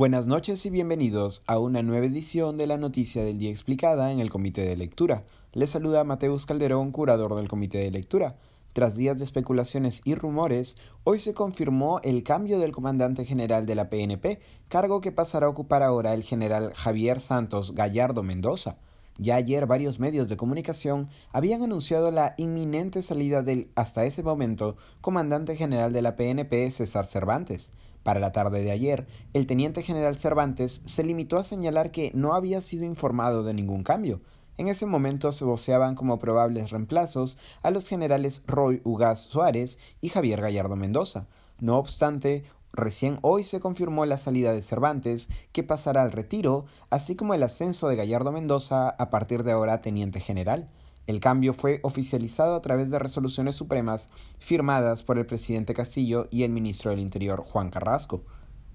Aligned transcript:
Buenas 0.00 0.26
noches 0.26 0.64
y 0.64 0.70
bienvenidos 0.70 1.42
a 1.46 1.58
una 1.58 1.82
nueva 1.82 2.06
edición 2.06 2.56
de 2.56 2.66
la 2.66 2.78
Noticia 2.78 3.22
del 3.22 3.36
Día 3.36 3.50
Explicada 3.50 4.10
en 4.10 4.18
el 4.18 4.30
Comité 4.30 4.62
de 4.62 4.74
Lectura. 4.74 5.24
Les 5.52 5.68
saluda 5.68 6.04
Mateus 6.04 6.46
Calderón, 6.46 6.90
curador 6.90 7.36
del 7.36 7.48
Comité 7.48 7.80
de 7.80 7.90
Lectura. 7.90 8.36
Tras 8.72 8.96
días 8.96 9.18
de 9.18 9.24
especulaciones 9.24 10.00
y 10.06 10.14
rumores, 10.14 10.76
hoy 11.04 11.18
se 11.18 11.34
confirmó 11.34 12.00
el 12.02 12.22
cambio 12.22 12.58
del 12.58 12.72
comandante 12.72 13.26
general 13.26 13.66
de 13.66 13.74
la 13.74 13.90
PNP, 13.90 14.40
cargo 14.68 15.02
que 15.02 15.12
pasará 15.12 15.44
a 15.44 15.50
ocupar 15.50 15.82
ahora 15.82 16.14
el 16.14 16.22
general 16.22 16.72
Javier 16.74 17.20
Santos 17.20 17.74
Gallardo 17.74 18.22
Mendoza. 18.22 18.78
Ya 19.18 19.34
ayer 19.36 19.66
varios 19.66 20.00
medios 20.00 20.30
de 20.30 20.38
comunicación 20.38 21.10
habían 21.30 21.62
anunciado 21.62 22.10
la 22.10 22.32
inminente 22.38 23.02
salida 23.02 23.42
del, 23.42 23.68
hasta 23.74 24.06
ese 24.06 24.22
momento, 24.22 24.78
comandante 25.02 25.56
general 25.56 25.92
de 25.92 26.00
la 26.00 26.16
PNP, 26.16 26.70
César 26.70 27.04
Cervantes. 27.04 27.74
Para 28.02 28.20
la 28.20 28.32
tarde 28.32 28.62
de 28.62 28.70
ayer, 28.70 29.06
el 29.32 29.46
teniente 29.46 29.82
general 29.82 30.18
Cervantes 30.18 30.82
se 30.84 31.04
limitó 31.04 31.38
a 31.38 31.44
señalar 31.44 31.90
que 31.90 32.10
no 32.14 32.34
había 32.34 32.60
sido 32.60 32.84
informado 32.84 33.42
de 33.42 33.54
ningún 33.54 33.82
cambio. 33.82 34.20
En 34.56 34.68
ese 34.68 34.86
momento 34.86 35.32
se 35.32 35.44
voceaban 35.44 35.94
como 35.94 36.18
probables 36.18 36.70
reemplazos 36.70 37.38
a 37.62 37.70
los 37.70 37.88
generales 37.88 38.42
Roy 38.46 38.80
Ugaz 38.84 39.20
Suárez 39.20 39.78
y 40.00 40.08
Javier 40.08 40.40
Gallardo 40.40 40.76
Mendoza. 40.76 41.26
No 41.60 41.78
obstante, 41.78 42.44
Recién 42.72 43.18
hoy 43.22 43.42
se 43.42 43.58
confirmó 43.58 44.06
la 44.06 44.16
salida 44.16 44.52
de 44.52 44.62
Cervantes, 44.62 45.28
que 45.52 45.64
pasará 45.64 46.02
al 46.02 46.12
retiro, 46.12 46.66
así 46.88 47.16
como 47.16 47.34
el 47.34 47.42
ascenso 47.42 47.88
de 47.88 47.96
Gallardo 47.96 48.30
Mendoza 48.30 48.90
a 48.90 49.10
partir 49.10 49.42
de 49.42 49.52
ahora 49.52 49.82
teniente 49.82 50.20
general. 50.20 50.68
El 51.06 51.20
cambio 51.20 51.54
fue 51.54 51.80
oficializado 51.82 52.54
a 52.54 52.62
través 52.62 52.90
de 52.90 52.98
resoluciones 52.98 53.56
supremas 53.56 54.08
firmadas 54.38 55.02
por 55.02 55.18
el 55.18 55.26
presidente 55.26 55.74
Castillo 55.74 56.28
y 56.30 56.44
el 56.44 56.50
ministro 56.52 56.90
del 56.90 57.00
Interior 57.00 57.42
Juan 57.42 57.70
Carrasco. 57.70 58.22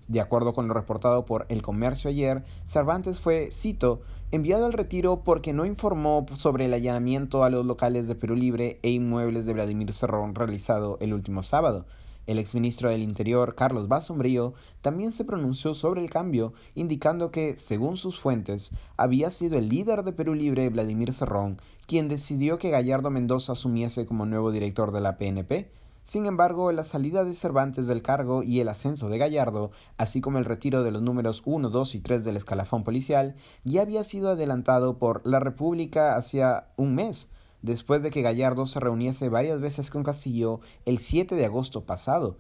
De 0.07 0.21
acuerdo 0.21 0.53
con 0.53 0.67
lo 0.67 0.73
reportado 0.73 1.25
por 1.25 1.45
El 1.49 1.61
Comercio 1.61 2.09
ayer, 2.09 2.43
Cervantes 2.63 3.19
fue, 3.19 3.49
cito, 3.51 4.01
enviado 4.31 4.65
al 4.65 4.73
retiro 4.73 5.23
porque 5.23 5.53
no 5.53 5.65
informó 5.65 6.25
sobre 6.37 6.65
el 6.65 6.73
allanamiento 6.73 7.43
a 7.43 7.49
los 7.49 7.65
locales 7.65 8.07
de 8.07 8.15
Perú 8.15 8.35
Libre 8.35 8.79
e 8.83 8.91
inmuebles 8.91 9.45
de 9.45 9.53
Vladimir 9.53 9.93
Cerrón 9.93 10.35
realizado 10.35 10.97
el 11.01 11.13
último 11.13 11.41
sábado. 11.41 11.85
El 12.27 12.39
exministro 12.39 12.89
del 12.89 13.03
Interior, 13.03 13.55
Carlos 13.55 13.87
Basombrío, 13.87 14.53
también 14.81 15.11
se 15.11 15.25
pronunció 15.25 15.73
sobre 15.73 16.01
el 16.01 16.09
cambio, 16.09 16.53
indicando 16.73 17.31
que, 17.31 17.57
según 17.57 17.97
sus 17.97 18.19
fuentes, 18.19 18.71
había 18.97 19.29
sido 19.29 19.57
el 19.57 19.69
líder 19.69 20.03
de 20.03 20.13
Perú 20.13 20.33
Libre, 20.33 20.69
Vladimir 20.69 21.13
Cerrón, 21.13 21.59
quien 21.85 22.07
decidió 22.07 22.57
que 22.57 22.71
Gallardo 22.71 23.09
Mendoza 23.09 23.51
asumiese 23.53 24.05
como 24.05 24.25
nuevo 24.25 24.51
director 24.51 24.91
de 24.91 25.01
la 25.01 25.17
PNP. 25.17 25.69
Sin 26.01 26.27
embargo, 26.27 26.71
la 26.71 26.83
salida 26.83 27.23
de 27.23 27.33
Cervantes 27.33 27.87
del 27.87 28.03
cargo 28.03 28.43
y 28.43 28.59
el 28.59 28.69
ascenso 28.69 29.09
de 29.09 29.17
Gallardo, 29.17 29.71
así 29.97 30.21
como 30.21 30.37
el 30.37 30.45
retiro 30.45 30.83
de 30.83 30.91
los 30.91 31.01
números 31.01 31.41
1, 31.45 31.69
2 31.69 31.95
y 31.95 31.99
3 31.99 32.23
del 32.23 32.37
escalafón 32.37 32.83
policial, 32.83 33.35
ya 33.63 33.81
había 33.81 34.03
sido 34.03 34.29
adelantado 34.29 34.99
por 34.99 35.25
la 35.25 35.39
República 35.39 36.15
hacia 36.15 36.67
un 36.77 36.93
mes, 36.93 37.29
después 37.65 38.01
de 38.03 38.11
que 38.11 38.21
Gallardo 38.21 38.65
se 38.67 38.79
reuniese 38.79 39.27
varias 39.27 39.59
veces 39.59 39.89
con 39.89 40.03
Castillo 40.03 40.61
el 40.85 40.99
7 40.99 41.35
de 41.35 41.45
agosto 41.45 41.85
pasado. 41.85 42.37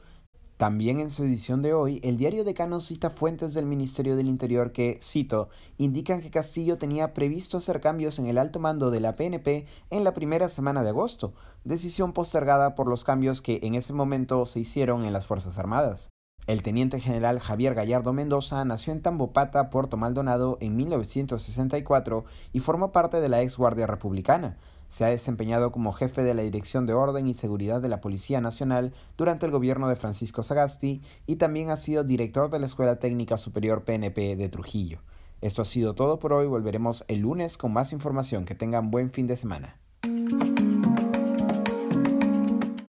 También 0.57 1.01
en 1.01 1.09
su 1.09 1.23
edición 1.23 1.61
de 1.61 1.73
hoy, 1.73 1.99
el 2.01 2.15
diario 2.15 2.45
Decano 2.45 2.79
cita 2.79 3.09
fuentes 3.09 3.53
del 3.53 3.65
Ministerio 3.65 4.15
del 4.15 4.29
Interior 4.29 4.71
que, 4.71 4.97
cito, 5.01 5.49
indican 5.77 6.21
que 6.21 6.31
Castillo 6.31 6.77
tenía 6.77 7.13
previsto 7.13 7.57
hacer 7.57 7.81
cambios 7.81 8.19
en 8.19 8.27
el 8.27 8.37
alto 8.37 8.59
mando 8.59 8.89
de 8.89 9.01
la 9.01 9.17
PNP 9.17 9.65
en 9.89 10.03
la 10.05 10.13
primera 10.13 10.47
semana 10.47 10.81
de 10.83 10.89
agosto, 10.89 11.33
decisión 11.65 12.13
postergada 12.13 12.73
por 12.75 12.87
los 12.87 13.03
cambios 13.03 13.41
que 13.41 13.59
en 13.63 13.75
ese 13.75 13.91
momento 13.91 14.45
se 14.45 14.61
hicieron 14.61 15.03
en 15.03 15.11
las 15.11 15.25
Fuerzas 15.25 15.57
Armadas. 15.57 16.09
El 16.47 16.61
teniente 16.61 16.99
general 16.99 17.39
Javier 17.39 17.73
Gallardo 17.73 18.13
Mendoza 18.13 18.63
nació 18.65 18.93
en 18.93 19.01
Tambopata, 19.01 19.71
Puerto 19.71 19.97
Maldonado, 19.97 20.57
en 20.61 20.75
1964 20.75 22.25
y 22.53 22.59
formó 22.59 22.91
parte 22.91 23.19
de 23.19 23.29
la 23.29 23.41
ex 23.41 23.57
Guardia 23.57 23.87
Republicana. 23.87 24.57
Se 24.87 25.03
ha 25.03 25.09
desempeñado 25.09 25.71
como 25.71 25.91
jefe 25.91 26.23
de 26.23 26.35
la 26.35 26.43
Dirección 26.43 26.85
de 26.85 26.93
Orden 26.93 27.27
y 27.27 27.33
Seguridad 27.33 27.81
de 27.81 27.89
la 27.89 27.99
Policía 27.99 28.41
Nacional 28.41 28.93
durante 29.17 29.47
el 29.47 29.51
gobierno 29.51 29.89
de 29.89 29.95
Francisco 29.95 30.43
Sagasti 30.43 31.01
y 31.25 31.37
también 31.37 31.71
ha 31.71 31.77
sido 31.77 32.03
director 32.03 32.51
de 32.51 32.59
la 32.59 32.67
Escuela 32.67 32.99
Técnica 32.99 33.37
Superior 33.37 33.83
PNP 33.83 34.35
de 34.35 34.49
Trujillo. 34.49 34.99
Esto 35.41 35.63
ha 35.63 35.65
sido 35.65 35.95
todo 35.95 36.19
por 36.19 36.31
hoy, 36.33 36.45
volveremos 36.45 37.03
el 37.07 37.21
lunes 37.21 37.57
con 37.57 37.73
más 37.73 37.91
información. 37.91 38.45
Que 38.45 38.55
tengan 38.55 38.91
buen 38.91 39.11
fin 39.11 39.25
de 39.25 39.35
semana. 39.35 39.77